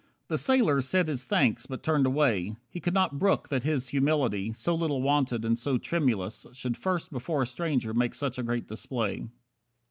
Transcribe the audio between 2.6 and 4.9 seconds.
He could not brook that his humility, So